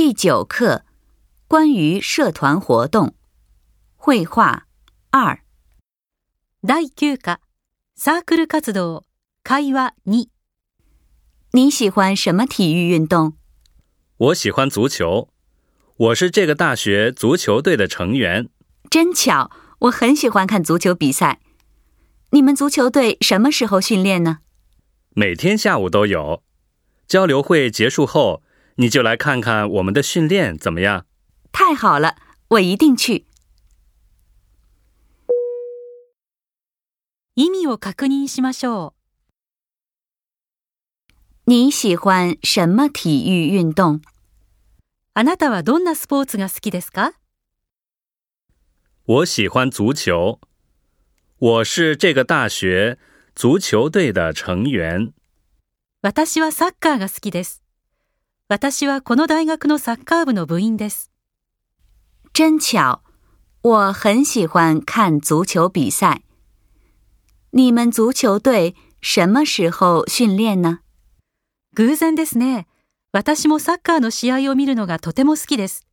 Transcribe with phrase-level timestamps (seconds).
[0.00, 0.84] 第九课，
[1.48, 3.16] 关于社团活动，
[3.96, 4.68] 绘画
[5.10, 5.40] 二。
[6.64, 6.86] 第
[7.16, 7.40] 九课，
[7.98, 10.28] サクル
[11.50, 13.32] 你喜欢什么体育运动？
[14.18, 15.30] 我喜欢足球。
[15.96, 18.48] 我是这个大学足球队的成员。
[18.88, 21.40] 真巧，我很喜欢看足球比赛。
[22.30, 24.38] 你们足球队什么时候训练呢？
[25.14, 26.44] 每天下午都有。
[27.08, 28.44] 交流会结束后。
[28.80, 31.04] 你就来看看我们的训练怎么样？
[31.50, 32.14] 太好了，
[32.50, 33.26] 我一定去。
[37.34, 38.92] 意味を確認しましょう。
[41.46, 44.00] 你喜欢什么体育运动？
[45.14, 47.14] あなたはどんなスポーツが好きですか？
[49.06, 50.38] 我喜欢足球。
[51.40, 52.96] 我是这个大学
[53.34, 55.12] 足球队的成员。
[56.14, 57.64] 私はサッカーが好きです。
[58.50, 61.10] 私はこの大学のサッカー部の部員です。
[62.32, 63.02] 真巧，
[63.60, 66.22] 我很喜欢看足球比赛。
[67.50, 70.78] 你们足球队什么时候训练呢？
[71.76, 72.64] 偶然ですね。
[73.12, 75.86] 私もサッカーの試合を見るのがとても好きです。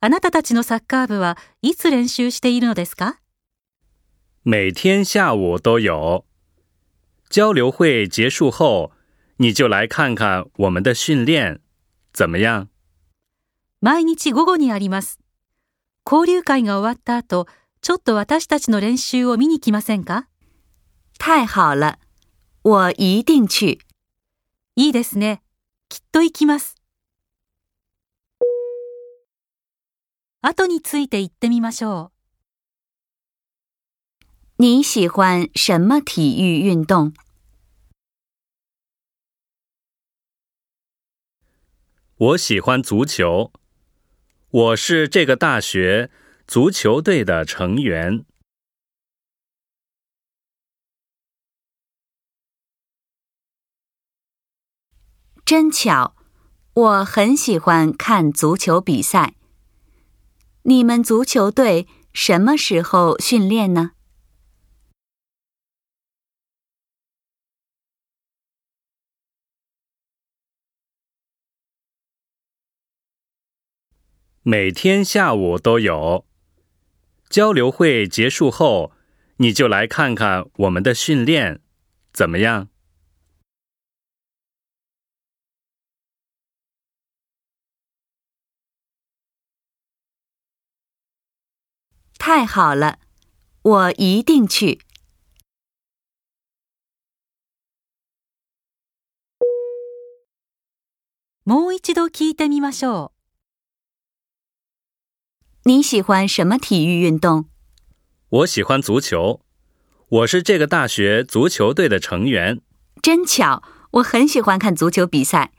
[0.00, 3.18] あなたたちのサッカー部はいつ練習しているのですか
[4.44, 6.24] 每天下午都有。
[7.28, 8.92] 交流会结束后。
[9.40, 11.62] 你就来看看我们的训练
[12.12, 12.68] 怎么样。
[13.80, 15.18] 毎日午後にあります。
[16.04, 17.46] 交流会が終わった後、
[17.80, 20.28] ちょっと私たちの練習を見に来ませんか
[21.18, 21.96] 太好了。
[22.64, 23.78] 我一定去。
[24.76, 25.40] いいですね。
[25.88, 26.76] きっと行きます。
[30.42, 32.12] 後について言ってみましょ
[34.58, 34.58] う。
[34.58, 37.14] 你喜欢什么体育运动？
[42.20, 43.50] 我喜欢足球。
[44.50, 46.10] 我是这个大学
[46.46, 48.26] 足球队的成员。
[55.46, 56.14] 真巧，
[56.74, 59.36] 我很喜欢看足球比赛。
[60.64, 63.92] 你们足球队什么时候训练呢？
[74.42, 76.24] 每天下午都有
[77.28, 78.90] 交流会，结束后
[79.36, 81.60] 你就来看看我们的训练
[82.14, 82.70] 怎么样。
[92.18, 92.98] 太好了，
[93.60, 94.80] 我一定去。
[101.44, 103.19] もう一度聞いてみましょう。
[105.64, 107.44] 你喜欢什么体育运动？
[108.30, 109.42] 我喜欢足球，
[110.08, 112.62] 我是这个大学足球队的成员。
[113.02, 113.62] 真巧，
[113.92, 115.52] 我很喜欢看足球比赛。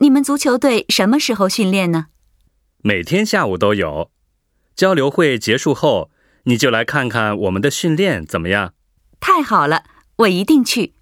[0.00, 2.08] 你们足球队什么时候训练呢？
[2.82, 4.10] 每天下午都有。
[4.74, 6.10] 交流会结束后，
[6.44, 8.74] 你就来看看我们的训练怎么样。
[9.18, 9.84] 太好了，
[10.16, 10.92] 我一定去。